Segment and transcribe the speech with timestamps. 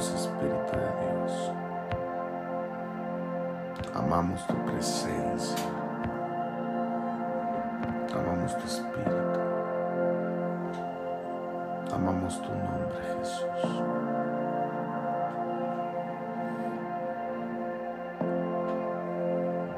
[0.00, 1.52] Amamos, Espíritu de Dios.
[3.94, 5.56] Amamos tu presencia.
[8.14, 9.40] Amamos tu Espíritu.
[11.94, 13.82] Amamos tu nombre, Jesús.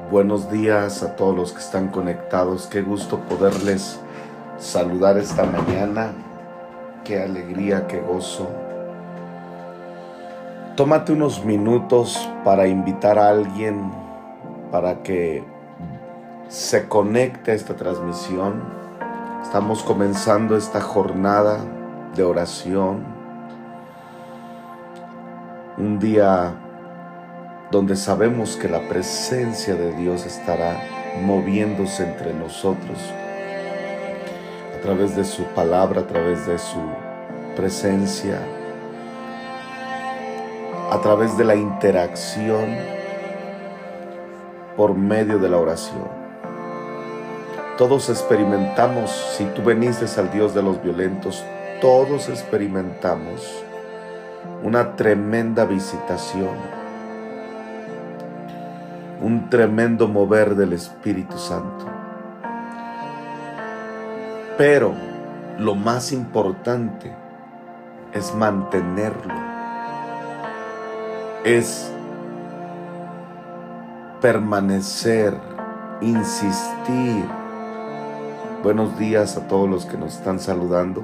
[0.09, 2.67] Buenos días a todos los que están conectados.
[2.67, 3.99] Qué gusto poderles
[4.57, 6.13] saludar esta mañana.
[7.03, 8.62] Qué alegría, qué gozo.
[10.75, 13.91] Tómate unos minutos para invitar a alguien
[14.71, 15.43] para que
[16.47, 18.63] se conecte a esta transmisión.
[19.43, 21.59] Estamos comenzando esta jornada
[22.15, 23.03] de oración.
[25.77, 26.55] Un día
[27.69, 30.81] donde sabemos que la presencia de Dios estará
[31.21, 32.97] moviéndose entre nosotros
[34.75, 36.79] a través de su palabra, a través de su
[37.55, 38.39] presencia,
[40.93, 42.77] a través de la interacción
[44.77, 46.07] por medio de la oración.
[47.77, 51.43] Todos experimentamos, si tú veniste al Dios de los violentos,
[51.81, 53.63] todos experimentamos
[54.61, 56.83] una tremenda visitación
[59.23, 61.85] un tremendo mover del Espíritu Santo.
[64.57, 64.93] Pero
[65.57, 67.09] lo más importante
[68.11, 69.52] es mantenerlo,
[71.43, 71.91] es
[74.21, 75.33] permanecer,
[75.99, 77.25] insistir.
[78.63, 81.03] Buenos días a todos los que nos están saludando.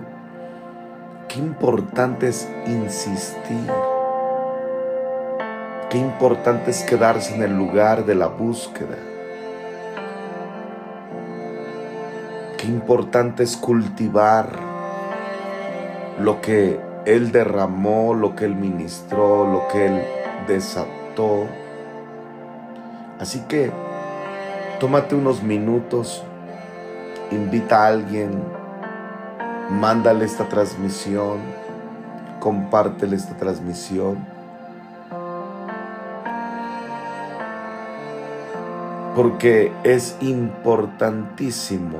[1.27, 3.69] Qué importante es insistir.
[5.89, 8.95] Qué importante es quedarse en el lugar de la búsqueda.
[12.57, 14.47] Qué importante es cultivar
[16.19, 20.01] lo que Él derramó, lo que Él ministró, lo que Él
[20.49, 21.47] desató.
[23.19, 23.71] Así que
[24.79, 26.23] tómate unos minutos,
[27.31, 28.43] invita a alguien,
[29.69, 31.39] mándale esta transmisión,
[32.39, 34.39] compártele esta transmisión
[39.19, 41.97] porque es importantísimo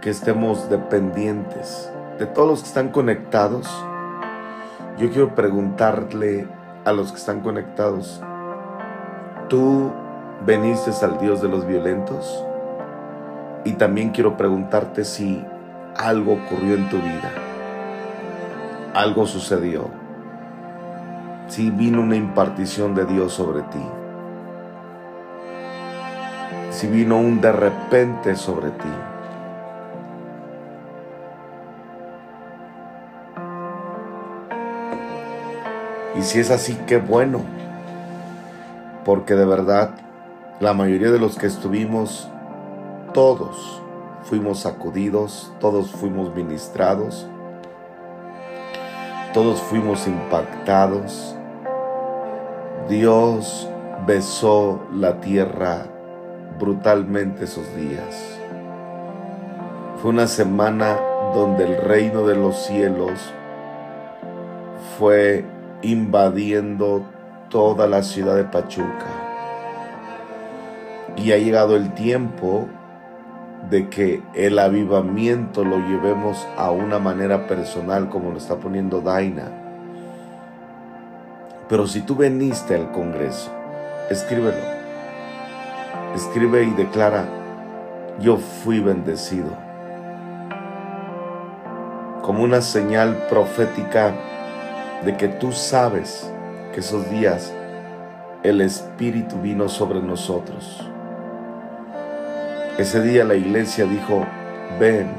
[0.00, 1.90] que estemos dependientes
[2.20, 3.66] de todos los que están conectados.
[4.96, 6.46] Yo quiero preguntarle
[6.84, 8.22] a los que están conectados,
[9.48, 9.90] ¿tú
[10.44, 12.44] veniste al Dios de los violentos?
[13.64, 15.44] Y también quiero preguntarte si
[15.96, 17.32] algo ocurrió en tu vida,
[18.94, 19.88] algo sucedió,
[21.48, 23.84] si vino una impartición de Dios sobre ti
[26.80, 28.88] si vino un de repente sobre ti.
[36.20, 37.40] Y si es así, qué bueno,
[39.06, 39.92] porque de verdad
[40.60, 42.28] la mayoría de los que estuvimos,
[43.14, 43.80] todos
[44.24, 47.26] fuimos sacudidos, todos fuimos ministrados,
[49.32, 51.36] todos fuimos impactados.
[52.90, 53.66] Dios
[54.06, 55.86] besó la tierra
[56.58, 58.38] brutalmente esos días.
[60.02, 60.98] Fue una semana
[61.32, 63.18] donde el reino de los cielos
[64.98, 65.46] fue
[65.82, 67.04] invadiendo
[67.48, 69.06] toda la ciudad de Pachuca.
[71.16, 72.68] Y ha llegado el tiempo
[73.68, 79.48] de que el avivamiento lo llevemos a una manera personal como lo está poniendo Daina.
[81.68, 83.50] Pero si tú veniste al Congreso,
[84.08, 84.80] escríbelo
[86.14, 87.24] escribe y declara,
[88.20, 89.56] yo fui bendecido.
[92.22, 94.14] Como una señal profética
[95.04, 96.30] de que tú sabes
[96.72, 97.52] que esos días
[98.42, 100.86] el Espíritu vino sobre nosotros.
[102.78, 104.24] Ese día la iglesia dijo,
[104.78, 105.10] ven,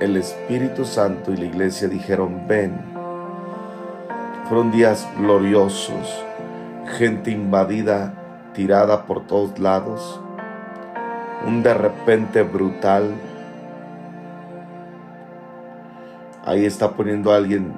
[0.00, 2.78] el Espíritu Santo y la iglesia dijeron, ven.
[4.48, 6.24] Fueron días gloriosos,
[6.96, 8.14] gente invadida
[8.54, 10.18] tirada por todos lados,
[11.46, 13.12] un de repente brutal.
[16.44, 17.74] Ahí está poniendo alguien,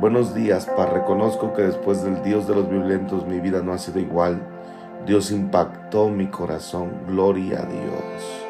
[0.00, 3.78] buenos días, para reconozco que después del Dios de los violentos mi vida no ha
[3.78, 4.40] sido igual.
[5.06, 8.44] Dios impactó mi corazón, gloria a Dios.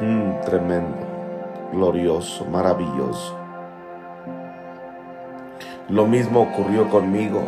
[0.00, 0.96] Mm, tremendo,
[1.72, 3.36] glorioso, maravilloso.
[5.88, 7.42] Lo mismo ocurrió conmigo.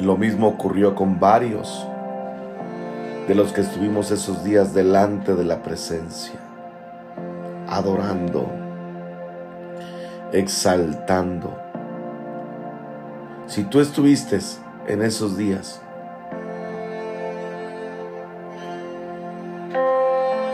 [0.00, 1.86] Lo mismo ocurrió con varios
[3.26, 6.38] de los que estuvimos esos días delante de la presencia.
[7.68, 8.50] adorando,
[10.32, 11.56] exaltando.
[13.46, 14.38] Si tú estuviste
[14.86, 15.80] en esos días,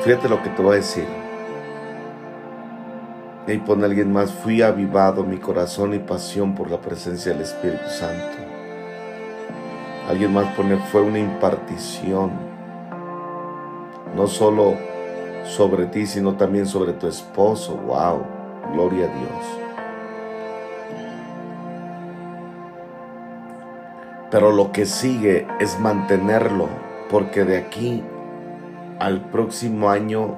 [0.05, 1.06] fíjate lo que te voy a decir.
[3.49, 7.88] Y pone alguien más, fui avivado mi corazón y pasión por la presencia del Espíritu
[7.88, 8.37] Santo.
[10.09, 12.48] Alguien más pone, fue una impartición,
[14.19, 14.75] no solo
[15.44, 17.76] sobre ti, sino también sobre tu esposo.
[17.76, 18.25] Wow,
[18.73, 19.44] gloria a Dios.
[24.29, 26.69] Pero lo que sigue es mantenerlo,
[27.09, 28.03] porque de aquí
[28.99, 30.37] al próximo año,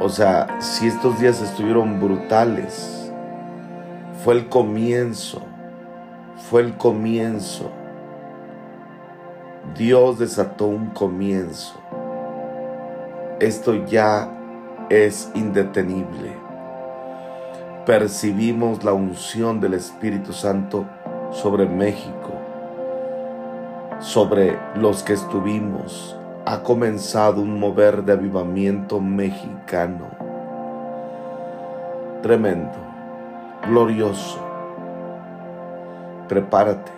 [0.00, 3.12] o sea, si estos días estuvieron brutales,
[4.24, 5.42] fue el comienzo,
[6.48, 7.70] fue el comienzo.
[9.76, 11.81] Dios desató un comienzo.
[13.42, 14.28] Esto ya
[14.88, 16.32] es indetenible.
[17.84, 20.86] Percibimos la unción del Espíritu Santo
[21.32, 22.30] sobre México,
[23.98, 26.16] sobre los que estuvimos.
[26.46, 30.06] Ha comenzado un mover de avivamiento mexicano.
[32.22, 32.78] Tremendo,
[33.66, 34.38] glorioso.
[36.28, 36.92] Prepárate.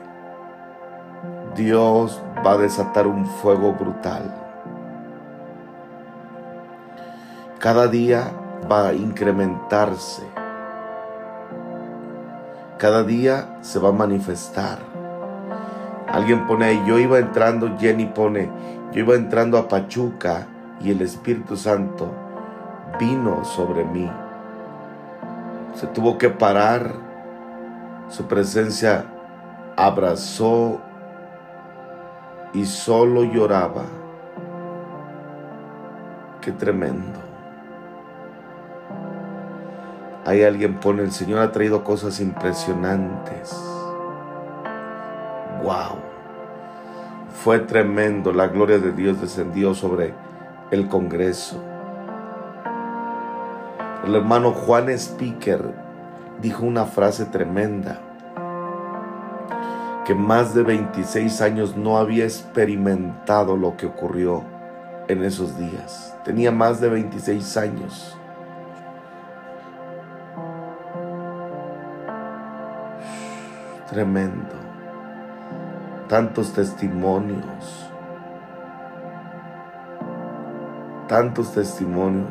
[1.57, 4.44] Dios va a desatar un fuego brutal.
[7.65, 8.31] Cada día
[8.71, 10.23] va a incrementarse.
[12.77, 14.81] Cada día se va a manifestar.
[16.07, 18.51] Alguien pone yo iba entrando, Jenny pone,
[18.93, 20.47] yo iba entrando a Pachuca
[20.79, 22.13] y el Espíritu Santo
[23.01, 24.11] vino sobre mí.
[25.75, 26.93] Se tuvo que parar,
[28.11, 29.07] su presencia
[29.75, 30.83] abrazó
[32.53, 33.85] y solo lloraba.
[36.43, 37.24] Qué tremendo.
[40.27, 43.55] Hay alguien pone, el Señor ha traído cosas impresionantes.
[45.63, 45.99] Wow.
[47.43, 50.15] Fue tremendo, la gloria de Dios descendió sobre
[50.71, 51.63] el Congreso.
[54.07, 55.75] El hermano Juan Speaker
[56.41, 58.01] dijo una frase tremenda,
[60.07, 64.43] que más de 26 años no había experimentado lo que ocurrió
[65.09, 66.17] en esos días.
[66.25, 68.17] Tenía más de 26 años
[73.95, 74.57] Tremendo.
[76.09, 77.89] Tantos testimonios.
[81.07, 82.29] Tantos testimonios.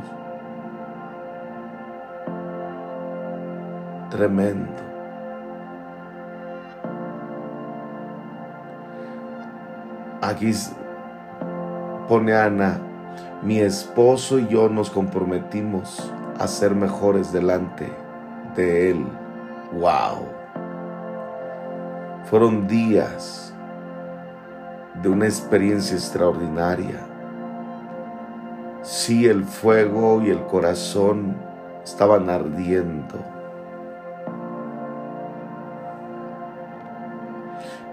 [4.09, 4.73] Tremendo.
[10.21, 10.51] Aquí
[12.09, 12.77] pone Ana,
[13.41, 17.89] mi esposo y yo nos comprometimos a ser mejores delante
[18.53, 19.05] de Él.
[19.71, 20.42] ¡Wow!
[22.25, 23.53] Fueron días
[25.01, 26.99] de una experiencia extraordinaria.
[28.81, 31.35] Sí, el fuego y el corazón
[31.83, 33.15] estaban ardiendo.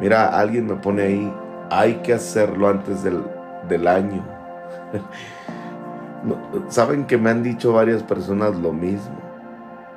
[0.01, 1.35] Mira, alguien me pone ahí,
[1.71, 3.23] hay que hacerlo antes del,
[3.69, 4.25] del año.
[6.69, 9.19] Saben que me han dicho varias personas lo mismo.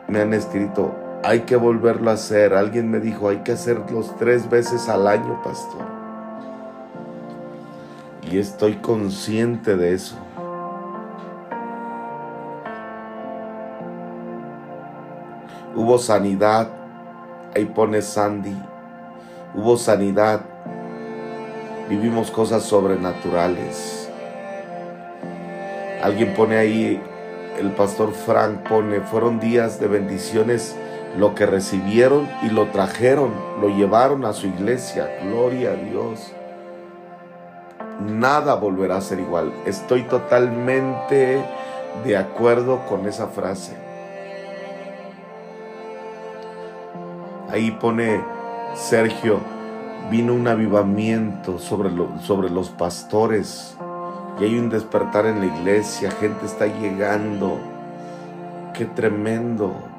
[0.07, 2.53] Me han escrito, hay que volverlo a hacer.
[2.53, 5.81] Alguien me dijo, hay que hacerlos tres veces al año, pastor.
[8.29, 10.17] Y estoy consciente de eso.
[15.75, 16.69] Hubo sanidad,
[17.55, 18.55] ahí pone Sandy.
[19.55, 20.41] Hubo sanidad.
[21.89, 24.09] Vivimos cosas sobrenaturales.
[26.01, 27.01] Alguien pone ahí,
[27.59, 30.75] el pastor Frank pone, fueron días de bendiciones
[31.17, 35.09] lo que recibieron y lo trajeron, lo llevaron a su iglesia.
[35.23, 36.31] Gloria a Dios.
[38.01, 39.53] Nada volverá a ser igual.
[39.65, 41.43] Estoy totalmente
[42.03, 43.77] de acuerdo con esa frase.
[47.49, 48.19] Ahí pone
[48.73, 49.39] Sergio,
[50.09, 51.91] vino un avivamiento sobre,
[52.21, 53.77] sobre los pastores
[54.39, 57.59] y hay un despertar en la iglesia, gente está llegando.
[58.73, 59.92] Qué tremendo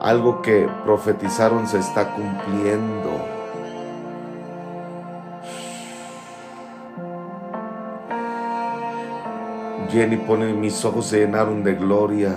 [0.00, 3.10] algo que profetizaron se está cumpliendo.
[9.90, 12.36] Jenny pone mis ojos se llenaron de gloria.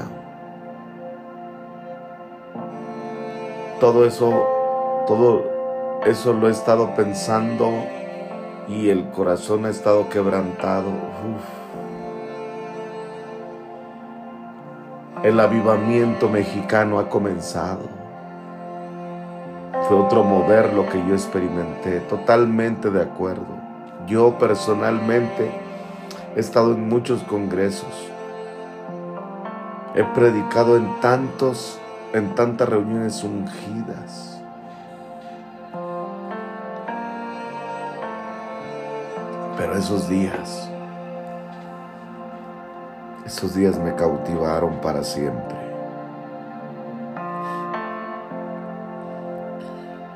[3.79, 4.45] Todo eso,
[5.07, 5.43] todo
[6.05, 7.69] eso lo he estado pensando
[8.67, 10.91] y el corazón ha estado quebrantado.
[15.23, 17.87] El avivamiento mexicano ha comenzado.
[19.87, 23.45] Fue otro mover lo que yo experimenté, totalmente de acuerdo.
[24.07, 25.51] Yo personalmente
[26.35, 28.09] he estado en muchos congresos.
[29.95, 31.77] He predicado en tantos
[32.13, 34.41] en tantas reuniones ungidas.
[39.57, 40.71] Pero esos días
[43.25, 45.55] esos días me cautivaron para siempre.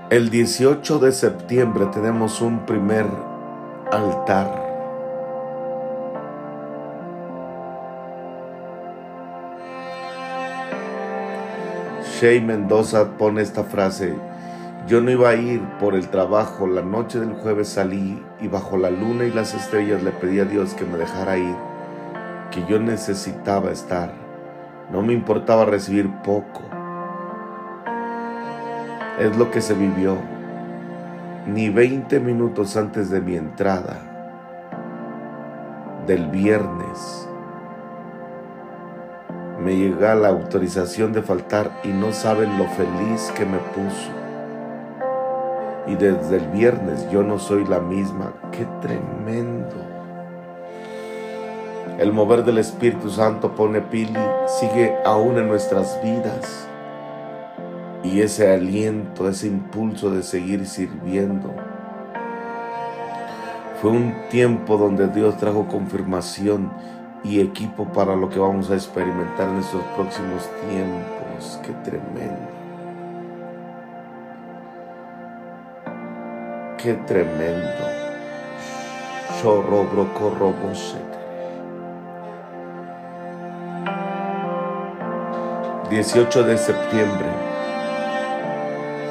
[0.09, 3.05] El 18 de septiembre tenemos un primer
[3.91, 4.63] altar.
[12.03, 14.15] Shea Mendoza pone esta frase,
[14.87, 18.77] yo no iba a ir por el trabajo, la noche del jueves salí y bajo
[18.77, 21.74] la luna y las estrellas le pedí a Dios que me dejara ir
[22.55, 24.13] que yo necesitaba estar.
[24.89, 26.61] No me importaba recibir poco.
[29.19, 30.17] Es lo que se vivió.
[31.47, 33.99] Ni 20 minutos antes de mi entrada
[36.07, 37.27] del viernes
[39.59, 44.11] me llega la autorización de faltar y no saben lo feliz que me puso.
[45.87, 48.33] Y desde el viernes yo no soy la misma.
[48.51, 49.84] Qué tremendo.
[51.97, 54.19] El mover del Espíritu Santo pone pili,
[54.59, 56.67] sigue aún en nuestras vidas.
[58.03, 61.53] Y ese aliento, ese impulso de seguir sirviendo.
[63.81, 66.69] Fue un tiempo donde Dios trajo confirmación
[67.23, 71.59] y equipo para lo que vamos a experimentar en estos próximos tiempos.
[71.63, 72.49] Qué tremendo.
[76.77, 77.85] Qué tremendo.
[79.41, 79.89] Chorro,
[85.89, 87.27] 18 de septiembre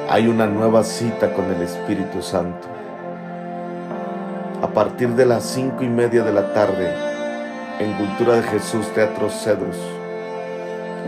[0.09, 2.67] hay una nueva cita con el Espíritu Santo.
[4.61, 6.93] A partir de las cinco y media de la tarde,
[7.79, 9.77] en Cultura de Jesús, Teatro Cedros,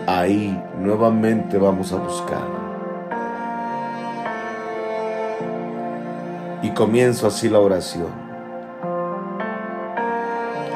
[0.07, 2.47] ahí nuevamente vamos a buscar.
[6.61, 8.11] Y comienzo así la oración.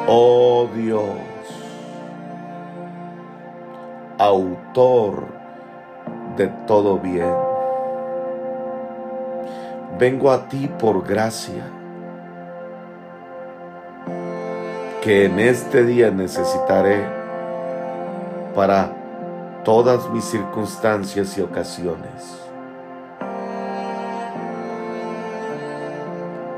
[0.05, 1.30] Oh Dios
[4.21, 5.23] autor
[6.37, 7.33] de todo bien.
[9.97, 11.63] Vengo a ti por gracia,
[15.01, 17.03] que en este día necesitaré
[18.53, 18.91] para
[19.63, 22.47] todas mis circunstancias y ocasiones.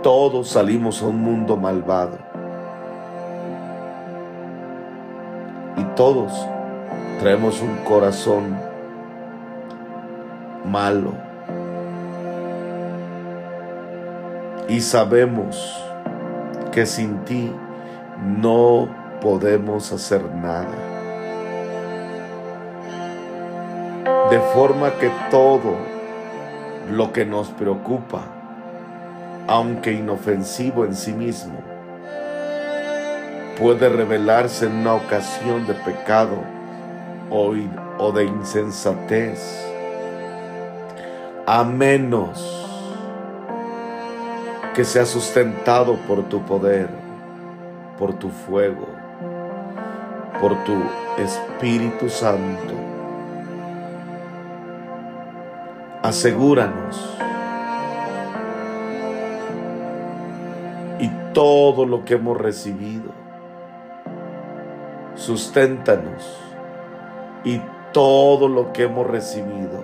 [0.01, 2.17] Todos salimos a un mundo malvado
[5.77, 6.46] y todos
[7.20, 8.58] Traemos un corazón
[10.65, 11.13] malo.
[14.67, 15.84] Y sabemos
[16.72, 17.51] que sin ti
[18.39, 18.88] no
[19.22, 20.93] podemos hacer nada.
[24.29, 25.77] De forma que todo
[26.91, 28.22] lo que nos preocupa,
[29.48, 31.60] aunque inofensivo en sí mismo,
[33.60, 36.52] puede revelarse en una ocasión de pecado
[37.36, 39.68] o, de insensatez,
[41.48, 42.70] a menos
[44.75, 46.90] que sea sustentado por tu poder,
[47.98, 48.88] por tu fuego,
[50.40, 50.74] por tu
[51.18, 52.74] Espíritu Santo.
[56.04, 57.18] Asegúranos
[61.00, 63.10] y todo lo que hemos recibido,
[65.16, 66.52] susténtanos
[67.44, 69.84] y todo lo que hemos recibido,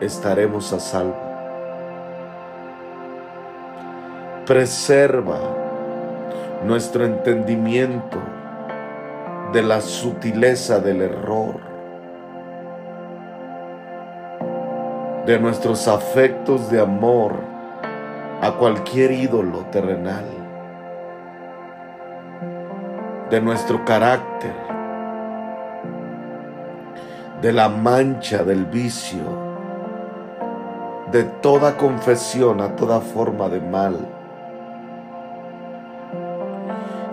[0.00, 1.16] estaremos a salvo.
[4.46, 5.38] Preserva
[6.64, 8.18] nuestro entendimiento
[9.52, 11.56] de la sutileza del error,
[15.26, 17.34] de nuestros afectos de amor
[18.40, 20.24] a cualquier ídolo terrenal,
[23.30, 24.61] de nuestro carácter
[27.42, 29.20] de la mancha del vicio,
[31.10, 33.96] de toda confesión a toda forma de mal.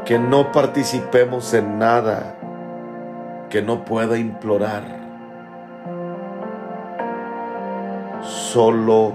[0.05, 2.35] Que no participemos en nada
[3.49, 4.83] que no pueda implorar.
[8.21, 9.13] Solo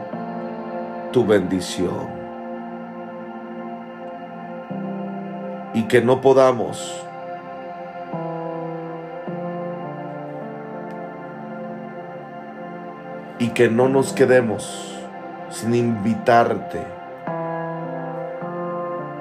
[1.13, 2.09] tu bendición.
[5.75, 7.05] Y que no podamos
[13.39, 14.97] y que no nos quedemos
[15.51, 16.83] sin invitarte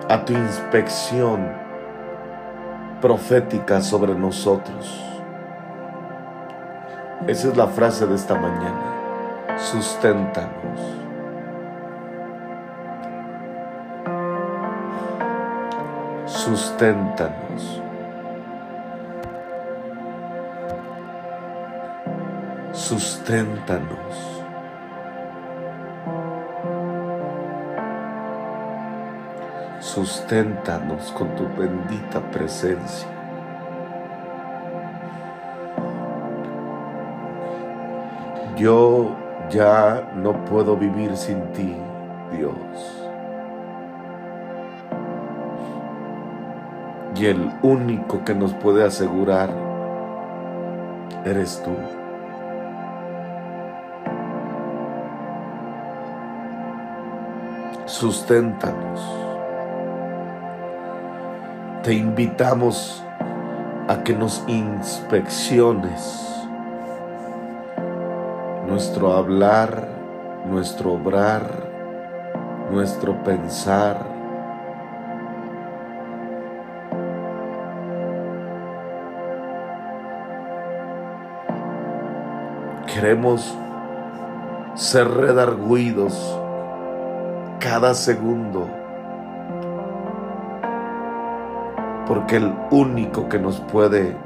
[0.10, 1.48] a tu inspección
[3.02, 5.04] profética sobre nosotros.
[7.28, 9.58] Esa es la frase de esta mañana.
[9.58, 10.80] Susténtanos.
[16.26, 17.83] Susténtanos.
[22.84, 24.44] Susténtanos.
[29.80, 33.08] Susténtanos con tu bendita presencia.
[38.58, 39.16] Yo
[39.50, 41.74] ya no puedo vivir sin ti,
[42.34, 42.54] Dios.
[47.16, 49.50] Y el único que nos puede asegurar
[51.24, 52.03] eres tú.
[57.94, 59.00] Susténtanos.
[61.84, 63.04] Te invitamos
[63.88, 66.26] a que nos inspecciones
[68.68, 69.88] nuestro hablar,
[70.50, 71.48] nuestro obrar,
[72.72, 74.04] nuestro pensar.
[82.88, 83.56] Queremos
[84.74, 86.40] ser redarguidos
[87.64, 88.68] cada segundo,
[92.06, 94.18] porque el único que nos puede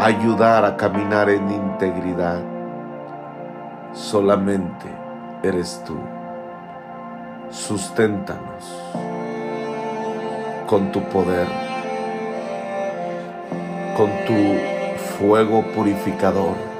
[0.00, 2.40] ayudar a caminar en integridad.
[3.92, 4.88] Solamente
[5.44, 5.96] eres tú.
[7.50, 8.92] Susténtanos
[10.66, 11.46] con tu poder,
[13.96, 14.58] con tu
[15.16, 16.73] fuego purificador.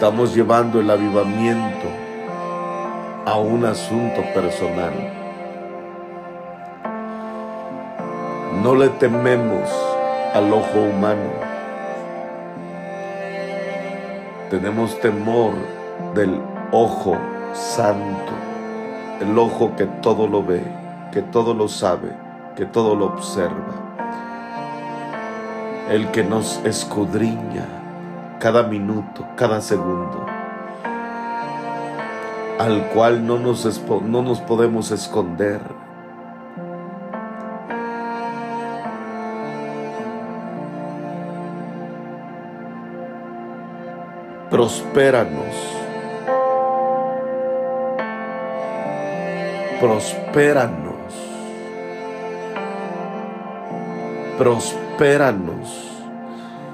[0.00, 1.86] Estamos llevando el avivamiento
[3.26, 4.94] a un asunto personal.
[8.62, 9.68] No le tememos
[10.32, 11.28] al ojo humano.
[14.48, 15.52] Tenemos temor
[16.14, 16.40] del
[16.72, 17.18] ojo
[17.52, 18.32] santo,
[19.20, 20.62] el ojo que todo lo ve,
[21.12, 22.08] que todo lo sabe,
[22.56, 23.74] que todo lo observa,
[25.90, 27.79] el que nos escudriña
[28.40, 30.26] cada minuto, cada segundo,
[32.58, 35.60] al cual no nos, no nos podemos esconder
[44.50, 45.54] prospéranos.
[49.80, 51.14] Prospéranos.
[54.36, 55.90] Prospéranos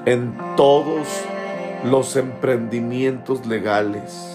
[0.07, 1.27] en todos
[1.85, 4.33] los emprendimientos legales.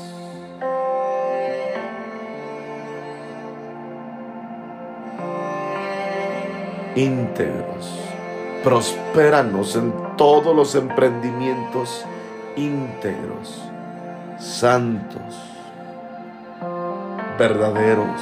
[6.95, 7.89] íntegros.
[8.63, 12.05] Prospéranos en todos los emprendimientos
[12.55, 13.61] íntegros,
[14.37, 15.21] santos,
[17.39, 18.21] verdaderos,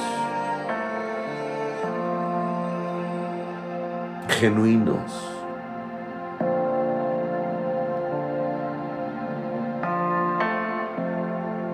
[4.38, 5.39] genuinos.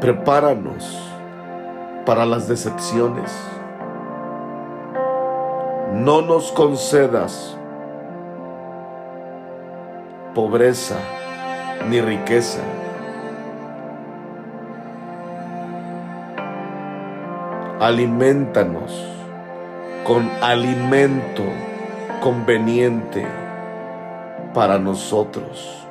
[0.07, 0.97] Prepáranos
[2.05, 3.29] para las decepciones.
[5.95, 7.59] No nos concedas
[10.33, 10.95] pobreza
[11.91, 12.61] ni riqueza.
[17.81, 18.93] Alimentanos
[20.05, 21.43] con alimento
[22.23, 23.27] conveniente
[24.55, 25.86] para nosotros.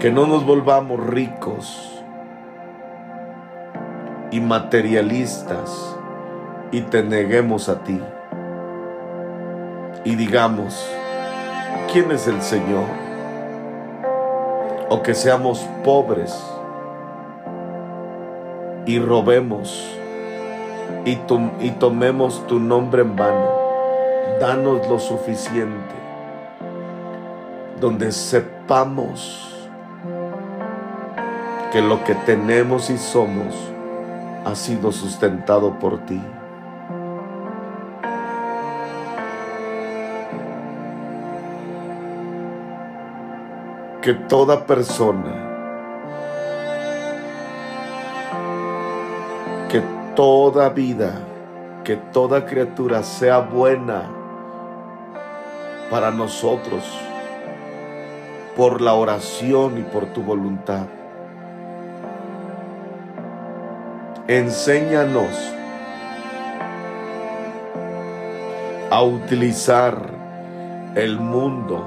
[0.00, 2.02] Que no nos volvamos ricos
[4.30, 5.94] y materialistas
[6.72, 8.00] y te neguemos a ti
[10.02, 10.90] y digamos,
[11.92, 12.86] ¿quién es el Señor?
[14.88, 16.34] O que seamos pobres
[18.86, 19.86] y robemos
[21.04, 21.18] y,
[21.60, 23.50] y tomemos tu nombre en vano.
[24.40, 25.94] Danos lo suficiente
[27.78, 29.49] donde sepamos
[31.72, 33.54] que lo que tenemos y somos
[34.44, 36.20] ha sido sustentado por ti.
[44.02, 45.34] que toda persona,
[49.68, 49.82] que
[50.16, 51.12] toda vida,
[51.84, 54.04] que toda criatura sea buena
[55.90, 56.82] para nosotros
[58.56, 60.99] por la oración y por tu voluntad.
[64.30, 65.34] Enséñanos
[68.88, 69.96] a utilizar
[70.94, 71.82] el mundo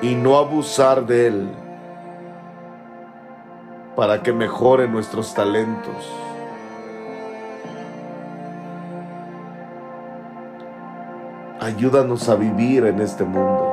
[0.00, 1.50] y no abusar de él
[3.94, 6.10] para que mejore nuestros talentos.
[11.60, 13.70] Ayúdanos a vivir en este mundo.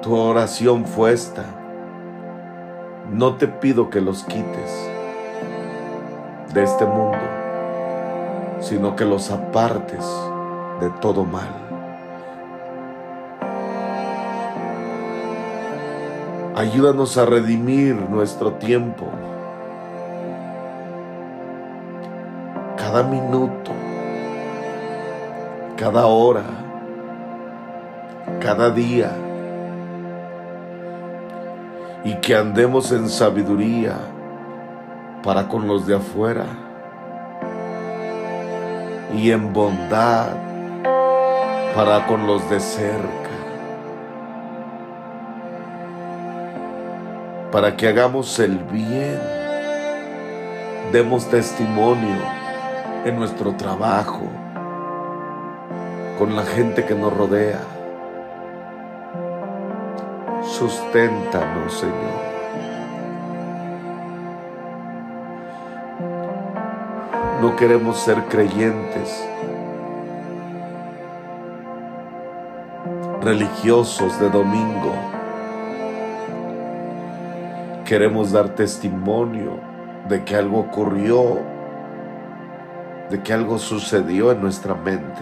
[0.00, 1.63] Tu oración fue esta.
[3.14, 4.90] No te pido que los quites
[6.52, 7.16] de este mundo,
[8.58, 10.04] sino que los apartes
[10.80, 11.46] de todo mal.
[16.56, 19.06] Ayúdanos a redimir nuestro tiempo.
[22.76, 23.70] Cada minuto,
[25.76, 26.42] cada hora,
[28.40, 29.23] cada día.
[32.04, 33.96] Y que andemos en sabiduría
[35.22, 36.44] para con los de afuera
[39.16, 40.36] y en bondad
[41.74, 43.24] para con los de cerca.
[47.54, 49.16] para que hagamos el bien,
[50.90, 52.18] demos testimonio
[53.04, 54.28] en nuestro trabajo,
[56.18, 57.60] con la gente que nos rodea.
[60.58, 62.34] Susténtanos, Señor.
[67.40, 69.28] No queremos ser creyentes
[73.20, 74.92] religiosos de domingo
[77.84, 79.58] Queremos dar testimonio
[80.08, 81.38] de que algo ocurrió,
[83.10, 85.20] de que algo sucedió en nuestra mente,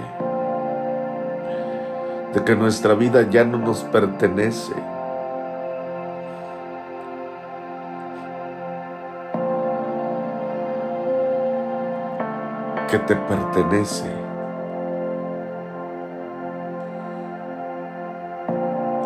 [2.33, 4.92] de que nuestra vida ya no nos pertenece.
[12.93, 14.13] Que te pertenece.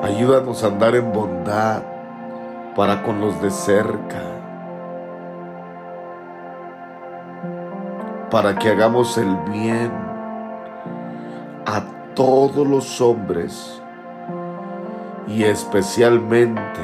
[0.02, 1.82] Ayúdanos a andar en bondad,
[2.74, 4.22] para con los de cerca,
[8.28, 9.92] para que hagamos el bien
[11.64, 11.84] a
[12.16, 13.80] todos los hombres
[15.28, 16.82] y especialmente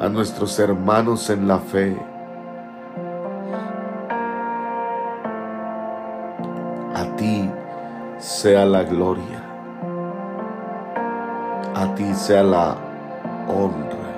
[0.00, 2.17] a nuestros hermanos en la fe.
[8.48, 9.42] Sea la gloria,
[11.74, 12.76] a ti sea la
[13.46, 14.08] honra.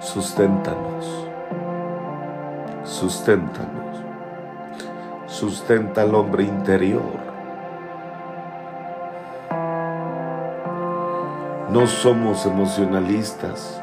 [0.00, 1.28] susténtanos,
[2.82, 4.04] susténtanos,
[5.26, 7.20] sustenta al hombre interior.
[11.70, 13.82] No somos emocionalistas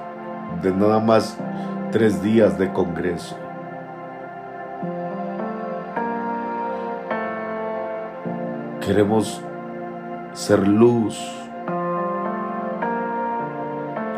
[0.64, 1.38] de nada más
[1.92, 3.47] tres días de congreso.
[8.88, 9.42] Queremos
[10.32, 11.20] ser luz.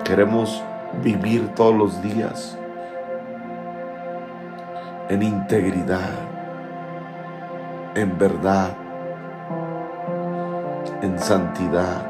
[0.03, 0.63] Queremos
[1.01, 2.55] vivir todos los días
[5.09, 6.11] en integridad,
[7.95, 8.69] en verdad,
[11.01, 12.05] en santidad.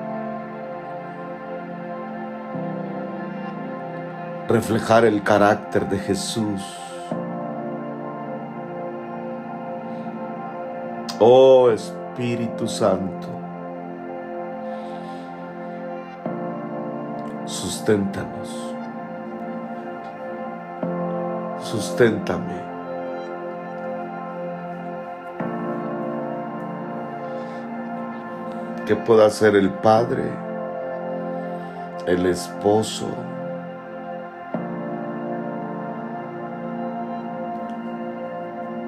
[4.50, 6.62] Reflejar el carácter de Jesús.
[11.22, 12.09] Oh Espíritu
[12.68, 13.30] Santo,
[17.46, 18.70] susténtanos.
[21.70, 22.60] susténtame.
[28.86, 30.24] ¿Qué pueda hacer el Padre,
[32.08, 33.08] el esposo?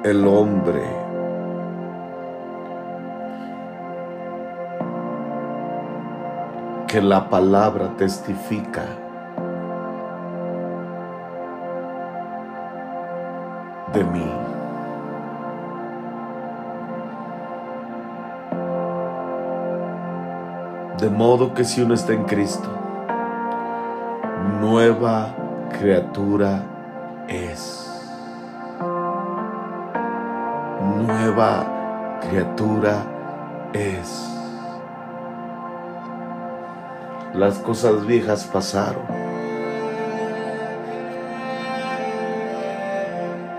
[0.03, 1.00] El hombre.
[6.91, 8.83] Que la palabra testifica
[13.93, 14.29] de mí.
[20.99, 22.67] De modo que si uno está en Cristo,
[24.59, 25.33] nueva
[25.79, 26.61] criatura
[27.29, 27.89] es.
[30.97, 33.05] Nueva criatura
[33.71, 34.40] es
[37.33, 39.05] las cosas viejas pasaron.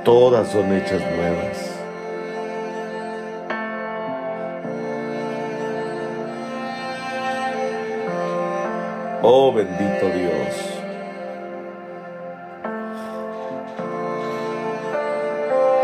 [0.05, 1.71] Todas son hechas nuevas.
[9.23, 10.73] Oh bendito Dios.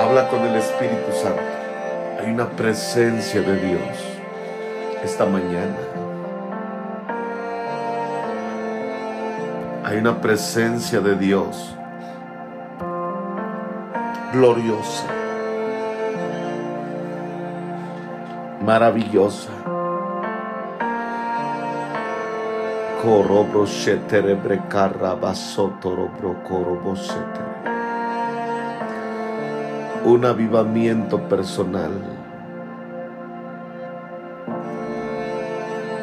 [0.01, 1.40] Habla con el Espíritu Santo.
[2.20, 4.18] Hay una presencia de Dios
[5.05, 6.08] esta mañana.
[9.88, 11.74] Hay una presencia de Dios
[14.35, 15.07] gloriosa,
[18.61, 19.48] maravillosa.
[23.03, 23.66] Corobro
[30.05, 31.92] Un avivamiento personal.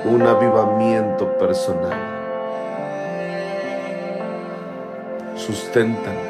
[0.06, 2.25] Un avivamiento personal.
[5.46, 6.24] Susténtanos.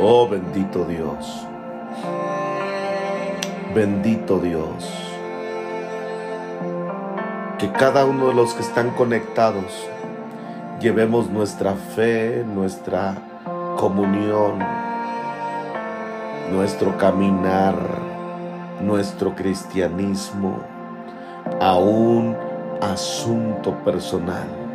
[0.00, 1.46] Oh bendito Dios.
[3.74, 4.90] Bendito Dios.
[7.58, 9.86] Que cada uno de los que están conectados
[10.80, 13.16] llevemos nuestra fe, nuestra
[13.76, 14.87] comunión,
[16.52, 17.76] nuestro caminar,
[18.80, 20.60] nuestro cristianismo
[21.60, 22.36] a un
[22.80, 24.68] asunto personal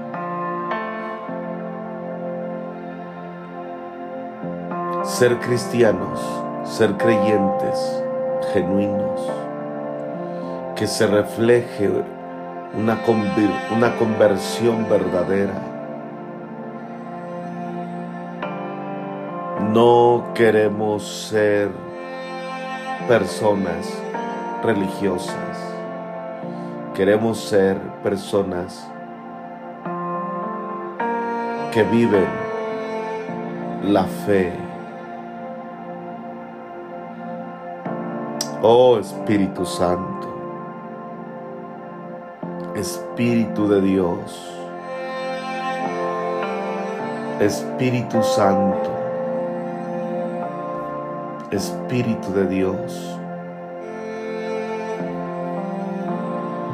[5.03, 6.19] ser cristianos,
[6.65, 8.03] ser creyentes
[8.53, 9.21] genuinos,
[10.75, 11.89] que se refleje
[12.73, 12.97] una,
[13.75, 15.72] una conversión verdadera.
[19.73, 21.71] No queremos ser
[23.07, 23.91] personas
[24.63, 25.57] religiosas,
[26.93, 28.87] queremos ser personas
[31.71, 32.27] que viven
[33.81, 34.53] la fe.
[38.61, 40.27] Oh Espíritu Santo,
[42.75, 44.55] Espíritu de Dios,
[47.39, 48.92] Espíritu Santo,
[51.53, 53.19] Espíritu de Dios.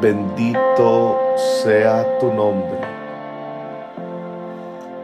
[0.01, 1.17] Bendito
[1.61, 2.79] sea tu nombre.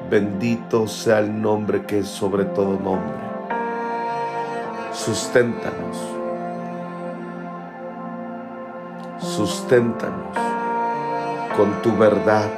[0.10, 3.26] Bendito sea el nombre que es sobre todo nombre.
[4.92, 6.16] Susténtanos
[9.36, 10.38] susténtanos
[11.58, 12.50] con tu verdad.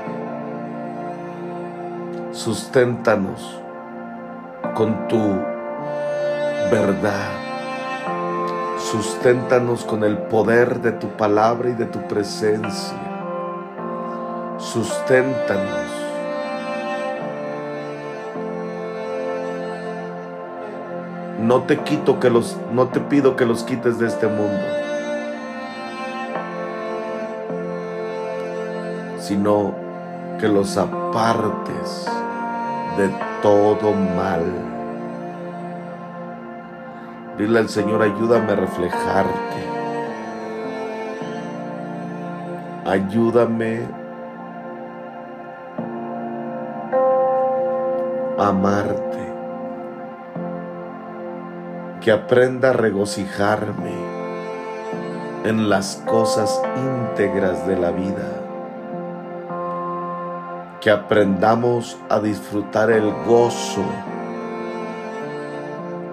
[2.31, 3.59] Susténtanos
[4.75, 5.56] con tu
[6.69, 7.29] verdad.
[8.79, 12.97] Susténtanos con el poder de tu palabra y de tu presencia.
[14.57, 15.91] Susténtanos.
[21.39, 24.77] No te quito que los no te pido que los quites de este mundo
[29.27, 29.75] sino
[30.39, 32.07] que los apartes
[32.97, 33.09] de
[33.41, 34.76] todo mal.
[37.37, 39.61] Dile al Señor, ayúdame a reflejarte.
[42.85, 43.81] Ayúdame
[48.39, 49.33] a amarte.
[52.01, 53.93] Que aprenda a regocijarme
[55.43, 58.47] en las cosas íntegras de la vida
[60.81, 63.83] que aprendamos a disfrutar el gozo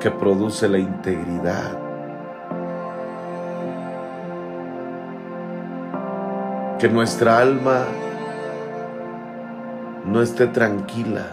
[0.05, 1.79] que produce la integridad.
[6.79, 7.87] Que nuestra alma
[10.05, 11.25] no esté tranquila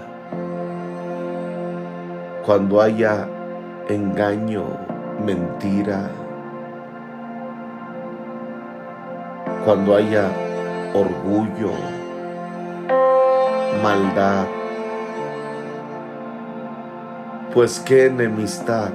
[2.46, 3.28] cuando haya
[3.90, 4.64] engaño,
[5.26, 6.10] mentira,
[9.66, 10.30] cuando haya
[10.94, 11.74] orgullo,
[13.84, 14.61] maldad.
[17.54, 18.92] Pues qué enemistad,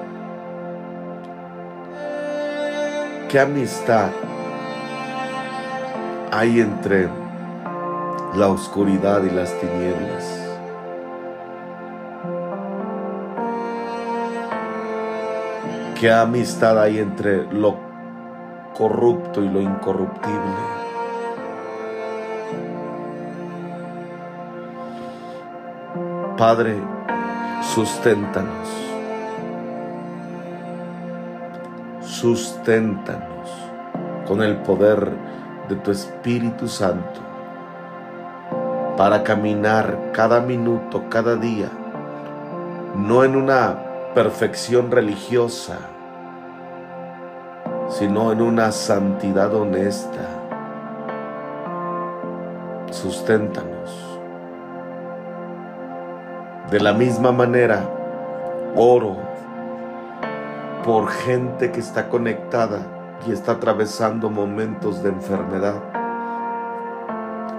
[3.28, 4.08] qué amistad
[6.32, 7.10] hay entre
[8.34, 10.42] la oscuridad y las tinieblas.
[16.00, 17.76] ¿Qué amistad hay entre lo
[18.74, 20.56] corrupto y lo incorruptible?
[26.38, 26.95] Padre,
[27.76, 28.68] susténtanos.
[32.00, 33.50] Susténtanos
[34.26, 35.12] con el poder
[35.68, 37.20] de tu Espíritu Santo
[38.96, 41.68] para caminar cada minuto, cada día,
[42.94, 43.76] no en una
[44.14, 45.76] perfección religiosa,
[47.90, 50.26] sino en una santidad honesta.
[52.90, 54.05] Susténtanos.
[56.70, 57.88] De la misma manera,
[58.74, 59.16] oro
[60.84, 62.80] por gente que está conectada
[63.24, 65.80] y está atravesando momentos de enfermedad.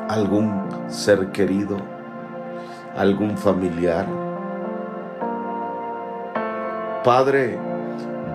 [0.09, 1.77] Algún ser querido,
[2.97, 4.05] algún familiar.
[7.05, 7.57] Padre,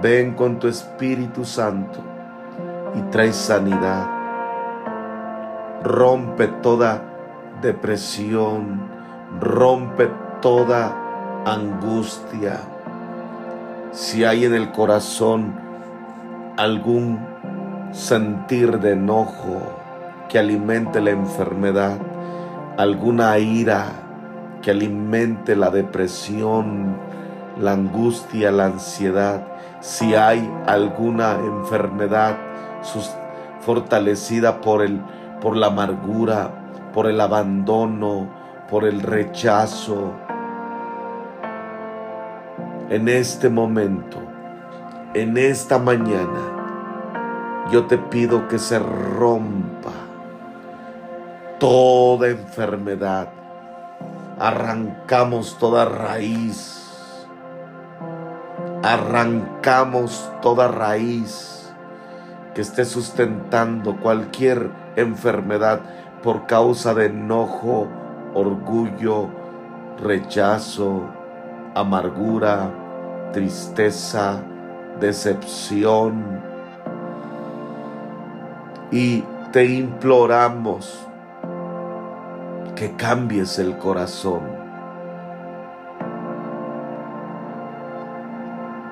[0.00, 2.00] ven con tu Espíritu Santo
[2.94, 4.06] y trae sanidad.
[5.82, 7.02] Rompe toda
[7.60, 8.88] depresión,
[9.38, 10.08] rompe
[10.42, 10.94] toda
[11.46, 12.60] angustia.
[13.92, 15.54] Si hay en el corazón
[16.58, 17.18] algún
[17.92, 19.62] sentir de enojo
[20.28, 21.96] que alimente la enfermedad,
[22.76, 23.86] alguna ira
[24.60, 26.96] que alimente la depresión,
[27.58, 29.46] la angustia, la ansiedad,
[29.80, 32.36] si hay alguna enfermedad
[33.60, 35.00] fortalecida por el
[35.42, 36.50] por la amargura,
[36.94, 38.28] por el abandono,
[38.70, 40.12] por el rechazo.
[42.92, 44.18] En este momento,
[45.14, 49.92] en esta mañana, yo te pido que se rompa
[51.58, 53.30] toda enfermedad.
[54.38, 57.26] Arrancamos toda raíz.
[58.82, 61.72] Arrancamos toda raíz
[62.54, 65.80] que esté sustentando cualquier enfermedad
[66.22, 67.88] por causa de enojo,
[68.34, 69.30] orgullo,
[69.98, 71.04] rechazo,
[71.74, 72.81] amargura,
[73.32, 74.40] tristeza,
[75.00, 76.40] decepción.
[78.90, 81.06] Y te imploramos
[82.76, 84.40] que cambies el corazón.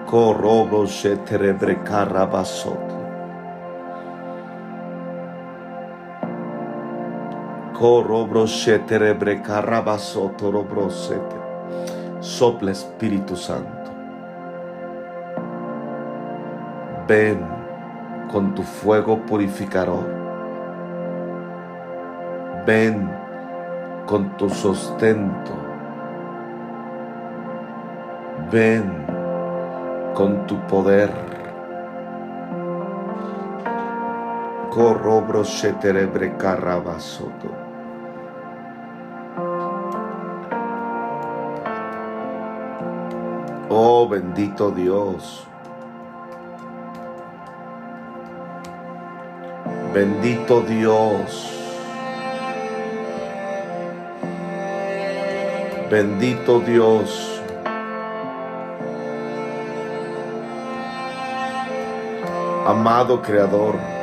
[0.07, 2.79] Corrobo se basot.
[7.79, 11.37] Corrobro se basot robrosete.
[12.20, 13.80] Sopla Espíritu Santo.
[17.11, 17.40] Ven
[18.31, 20.07] con tu fuego purificador.
[22.64, 23.11] Ven
[24.07, 25.51] con tu sostento.
[28.53, 29.05] Ven
[30.14, 31.11] con tu poder.
[34.70, 37.51] Corrobro sheterebre carrabasoto.
[43.68, 45.50] Oh bendito Dios.
[49.92, 51.50] Bendito Dios.
[55.90, 57.42] Bendito Dios.
[62.64, 64.00] Amado Creador.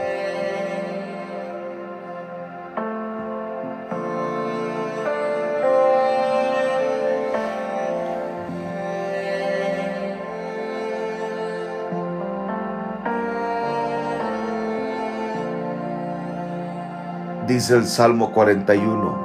[17.68, 19.18] Dice el Salmo 41.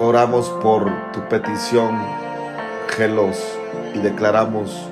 [0.00, 1.96] Oramos por tu petición,
[2.88, 3.40] Gelos,
[3.94, 4.90] y declaramos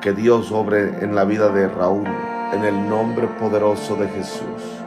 [0.00, 2.08] que Dios obre en la vida de Raúl,
[2.54, 4.82] en el nombre poderoso de Jesús.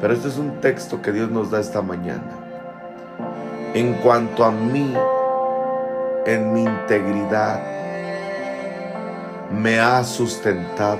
[0.00, 2.32] Pero este es un texto que Dios nos da esta mañana.
[3.74, 4.92] En cuanto a mí,
[6.26, 7.81] en mi integridad,
[9.62, 10.98] me ha sustentado.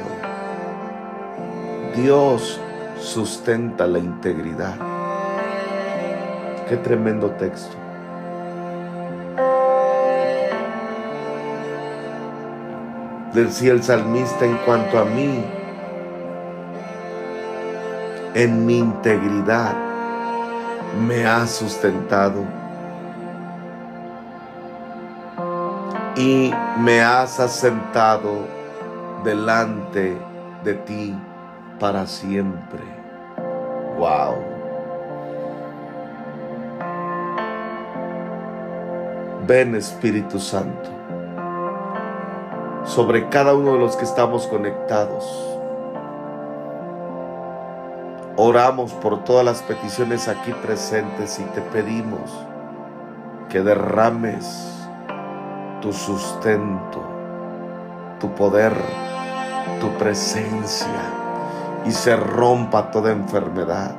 [1.96, 2.60] Dios
[3.00, 4.76] sustenta la integridad.
[6.68, 7.76] Qué tremendo texto.
[13.34, 15.44] Decía el salmista en cuanto a mí,
[18.34, 19.74] en mi integridad
[21.04, 22.61] me ha sustentado
[26.16, 28.46] y me has asentado
[29.24, 30.16] delante
[30.62, 31.18] de ti
[31.80, 32.82] para siempre.
[33.98, 34.36] Wow.
[39.46, 40.90] Ven Espíritu Santo
[42.84, 45.24] sobre cada uno de los que estamos conectados.
[48.36, 52.30] Oramos por todas las peticiones aquí presentes y te pedimos
[53.48, 54.81] que derrames
[55.82, 57.02] tu sustento,
[58.20, 58.72] tu poder,
[59.80, 60.86] tu presencia
[61.84, 63.96] y se rompa toda enfermedad.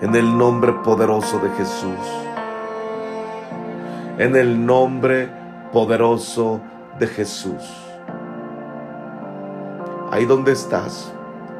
[0.00, 2.26] En el nombre poderoso de Jesús.
[4.18, 5.30] En el nombre
[5.72, 6.60] poderoso
[6.98, 7.62] de Jesús.
[10.10, 11.12] Ahí donde estás,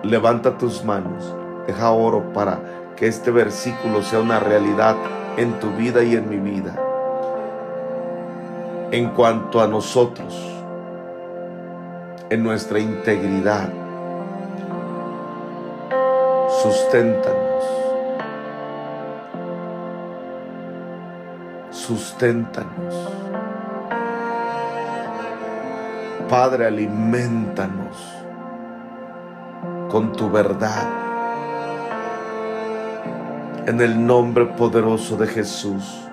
[0.02, 1.32] levanta tus manos,
[1.68, 2.58] deja oro para
[2.96, 4.96] que este versículo sea una realidad
[5.36, 6.87] en tu vida y en mi vida.
[8.90, 10.34] En cuanto a nosotros,
[12.30, 13.68] en nuestra integridad,
[16.62, 17.64] susténtanos,
[21.70, 22.94] susténtanos.
[26.30, 27.96] Padre, alimentanos
[29.90, 30.88] con tu verdad.
[33.66, 36.07] En el nombre poderoso de Jesús.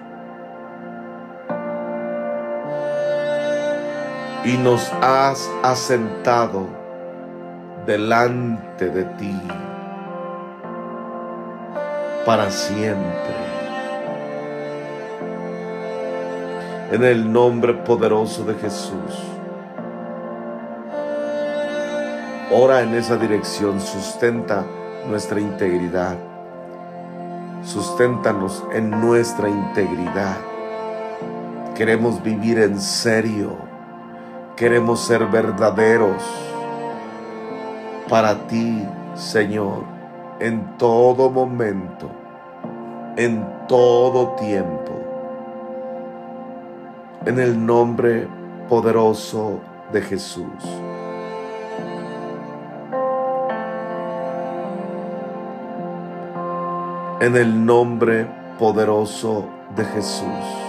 [4.45, 6.67] Y nos has asentado
[7.85, 9.41] delante de ti
[12.25, 13.35] para siempre.
[16.91, 19.35] En el nombre poderoso de Jesús.
[22.51, 24.63] Ora en esa dirección, sustenta
[25.07, 26.15] nuestra integridad.
[27.63, 30.37] Susténtanos en nuestra integridad.
[31.75, 33.64] Queremos vivir en serio.
[34.55, 36.23] Queremos ser verdaderos
[38.09, 39.83] para ti, Señor,
[40.39, 42.09] en todo momento,
[43.17, 44.93] en todo tiempo.
[47.25, 48.27] En el nombre
[48.69, 49.59] poderoso
[49.91, 50.63] de Jesús.
[57.25, 58.27] en el nombre
[58.59, 59.45] poderoso
[59.75, 60.64] de Jesús.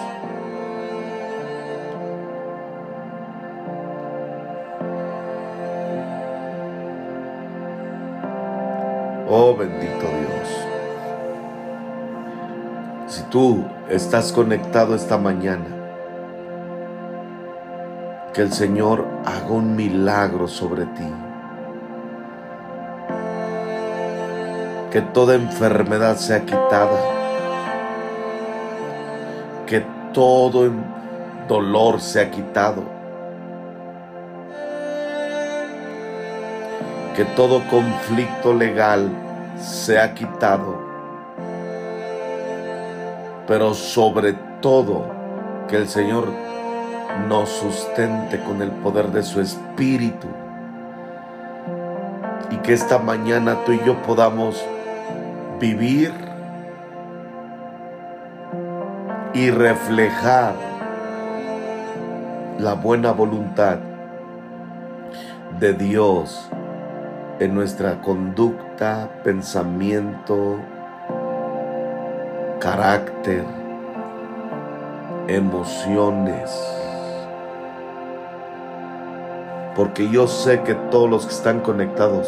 [9.28, 10.66] Oh bendito Dios.
[13.08, 15.66] Si tú estás conectado esta mañana,
[18.32, 21.12] que el Señor haga un milagro sobre ti.
[24.96, 26.98] que toda enfermedad sea quitada,
[29.66, 30.70] que todo
[31.46, 32.82] dolor sea quitado,
[37.16, 39.08] que todo conflicto legal
[39.58, 40.78] sea quitado,
[43.48, 45.06] pero sobre todo
[45.66, 46.28] que el Señor
[47.26, 50.28] nos sustente con el poder de su Espíritu.
[52.50, 54.62] Y que esta mañana tú y yo podamos
[55.58, 56.12] vivir
[59.32, 60.54] y reflejar
[62.58, 63.78] la buena voluntad
[65.58, 66.50] de Dios
[67.40, 70.58] en nuestra conducta, pensamiento,
[72.60, 73.44] carácter,
[75.28, 76.50] emociones.
[79.74, 82.26] Porque yo sé que todos los que están conectados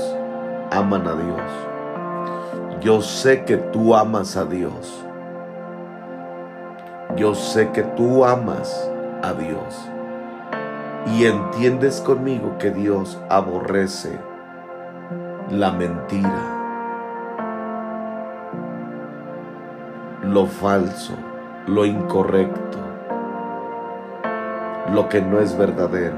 [0.71, 1.69] aman a Dios
[2.81, 5.05] yo sé que tú amas a Dios.
[7.17, 8.89] Yo sé que tú amas
[9.23, 9.75] a Dios.
[11.07, 14.17] Y entiendes conmigo que Dios aborrece
[15.51, 16.43] la mentira,
[20.23, 21.15] lo falso,
[21.67, 22.79] lo incorrecto,
[24.93, 26.17] lo que no es verdadero.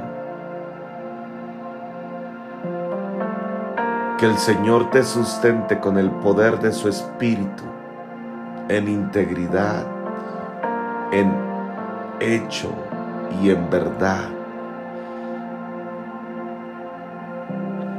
[4.19, 7.63] Que el Señor te sustente con el poder de su Espíritu,
[8.69, 9.87] en integridad,
[11.13, 11.33] en
[12.19, 12.73] hecho
[13.41, 14.40] y en verdad.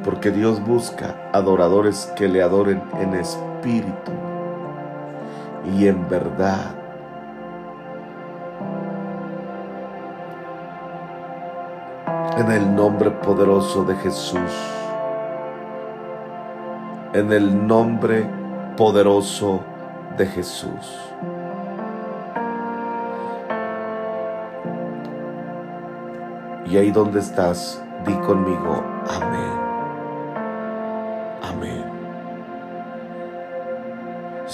[0.03, 4.11] Porque Dios busca adoradores que le adoren en espíritu
[5.75, 6.75] y en verdad.
[12.37, 14.71] En el nombre poderoso de Jesús
[17.13, 18.25] en el nombre
[18.77, 19.61] poderoso
[20.17, 20.99] de Jesús.
[26.65, 29.60] Y ahí donde estás, di conmigo, amén.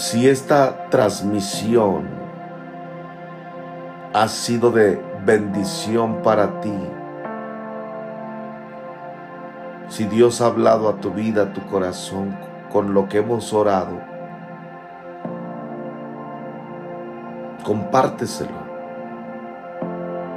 [0.10, 2.08] Si esta transmisión
[4.14, 6.72] ha sido de bendición para ti,
[9.89, 12.38] si Dios ha hablado a tu vida, a tu corazón,
[12.72, 13.99] con lo que hemos orado,
[17.66, 18.66] compárteselo.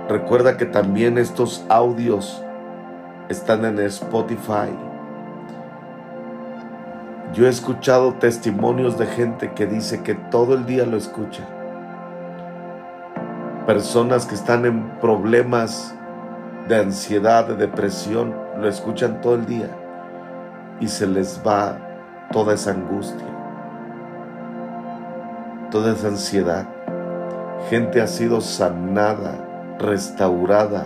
[0.08, 2.42] Recuerda que también estos audios
[3.28, 4.89] están en Spotify.
[7.32, 11.46] Yo he escuchado testimonios de gente que dice que todo el día lo escucha.
[13.66, 15.94] Personas que están en problemas
[16.68, 19.68] de ansiedad, de depresión, lo escuchan todo el día
[20.80, 21.76] y se les va
[22.32, 23.26] toda esa angustia,
[25.70, 26.66] toda esa ansiedad.
[27.68, 30.84] Gente ha sido sanada, restaurada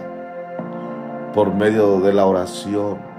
[1.32, 3.13] por medio de la oración.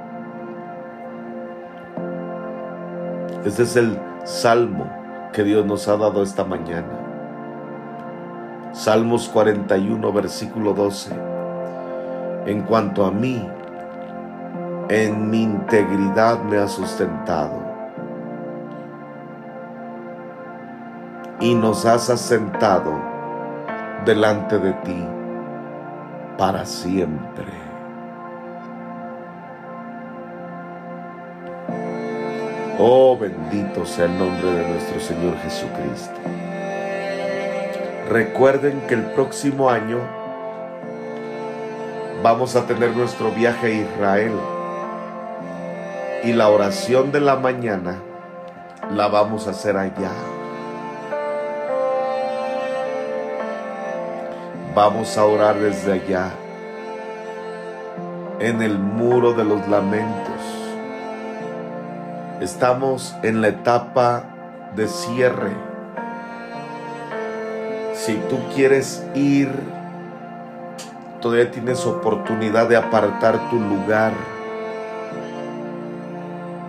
[3.45, 4.89] Este es el salmo
[5.31, 8.71] que Dios nos ha dado esta mañana.
[8.73, 11.13] Salmos 41, versículo 12.
[12.47, 13.47] En cuanto a mí,
[14.89, 17.61] en mi integridad me ha sustentado
[21.39, 22.99] y nos has asentado
[24.05, 25.05] delante de ti
[26.35, 27.64] para siempre.
[32.77, 36.19] Oh, bendito sea el nombre de nuestro Señor Jesucristo.
[38.09, 39.99] Recuerden que el próximo año
[42.21, 44.33] vamos a tener nuestro viaje a Israel
[46.25, 47.95] y la oración de la mañana
[48.91, 50.11] la vamos a hacer allá.
[54.75, 56.31] Vamos a orar desde allá,
[58.39, 60.24] en el muro de los lamentos.
[62.41, 64.23] Estamos en la etapa
[64.75, 65.53] de cierre.
[67.93, 69.49] Si tú quieres ir,
[71.21, 74.11] todavía tienes oportunidad de apartar tu lugar.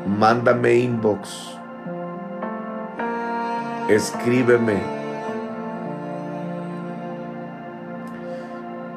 [0.06, 1.58] Mándame inbox,
[3.88, 4.80] escríbeme.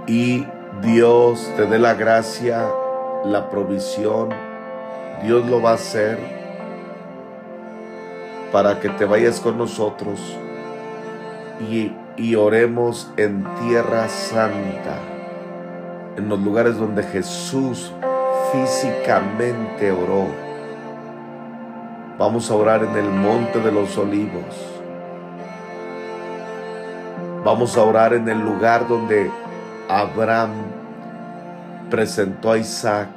[0.05, 0.45] Y
[0.83, 2.63] Dios te dé la gracia,
[3.25, 4.29] la provisión,
[5.23, 6.38] Dios lo va a hacer
[8.51, 10.19] para que te vayas con nosotros
[11.69, 14.97] y, y oremos en tierra santa,
[16.17, 17.91] en los lugares donde Jesús
[18.51, 20.49] físicamente oró
[22.19, 24.43] Vamos a orar en el monte de los olivos.
[27.45, 29.31] Vamos a orar en el lugar donde
[29.87, 30.51] Abraham
[31.89, 33.07] presentó a Isaac.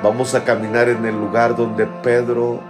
[0.00, 2.60] Vamos a caminar en el lugar donde Pedro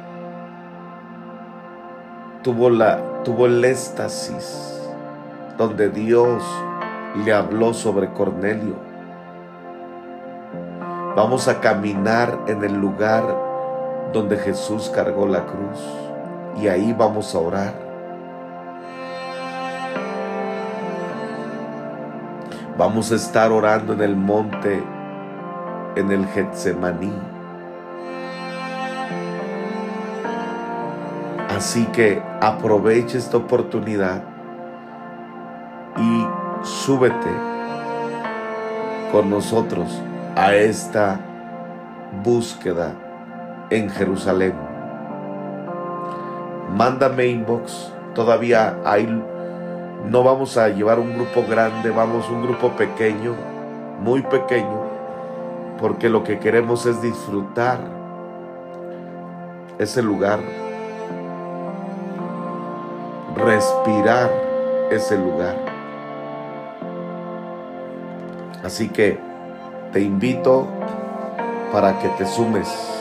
[2.42, 4.80] tuvo, la, tuvo el éxtasis,
[5.58, 6.42] donde Dios
[7.22, 8.76] le habló sobre Cornelio.
[11.14, 13.24] Vamos a caminar en el lugar
[14.14, 15.84] donde Jesús cargó la cruz
[16.58, 17.74] y ahí vamos a orar.
[22.78, 24.82] Vamos a estar orando en el monte,
[25.98, 27.12] en el Getsemaní.
[31.48, 34.22] Así que aproveche esta oportunidad
[35.96, 36.26] y
[36.62, 37.32] súbete
[39.10, 40.00] con nosotros
[40.36, 41.18] a esta
[42.22, 42.92] búsqueda
[43.70, 44.54] en Jerusalén.
[46.76, 47.92] Mándame inbox.
[48.14, 49.06] Todavía hay,
[50.08, 53.34] no vamos a llevar un grupo grande, vamos un grupo pequeño,
[54.00, 54.77] muy pequeño,
[55.78, 57.78] porque lo que queremos es disfrutar
[59.78, 60.40] ese lugar,
[63.36, 64.30] respirar
[64.90, 65.56] ese lugar.
[68.64, 69.18] Así que
[69.92, 70.66] te invito
[71.72, 72.97] para que te sumes